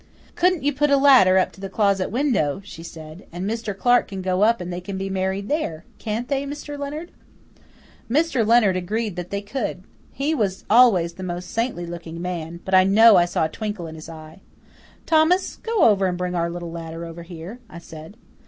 "Couldn't 0.33 0.63
you 0.63 0.73
put 0.73 0.89
a 0.89 0.97
ladder 0.97 1.37
up 1.37 1.51
to 1.51 1.61
the 1.61 1.69
closet 1.69 2.09
window," 2.09 2.59
she 2.65 2.81
said, 2.81 3.27
"And 3.31 3.47
Mr. 3.47 3.77
Clark 3.77 4.07
can 4.07 4.23
go 4.23 4.41
up 4.41 4.59
it 4.59 4.63
and 4.63 4.73
they 4.73 4.81
can 4.81 4.97
be 4.97 5.11
married 5.11 5.47
there. 5.47 5.85
Can't 5.99 6.27
they, 6.27 6.43
Mr. 6.43 6.75
Leonard?" 6.75 7.11
Mr. 8.09 8.43
Leonard 8.43 8.75
agreed 8.75 9.15
that 9.15 9.29
they 9.29 9.43
could. 9.43 9.83
He 10.11 10.33
was 10.33 10.65
always 10.71 11.13
the 11.13 11.23
most 11.23 11.51
saintly 11.51 11.85
looking 11.85 12.19
man, 12.19 12.61
but 12.65 12.73
I 12.73 12.83
know 12.83 13.15
I 13.15 13.25
saw 13.25 13.45
a 13.45 13.49
twinkle 13.49 13.85
in 13.85 13.93
his 13.93 14.09
eye. 14.09 14.41
"Thomas, 15.05 15.57
go 15.57 15.83
over 15.83 16.07
and 16.07 16.17
bring 16.17 16.33
our 16.33 16.49
little 16.49 16.71
ladder 16.71 17.05
over 17.05 17.21
here," 17.21 17.59
I 17.69 17.77
said. 17.77 18.17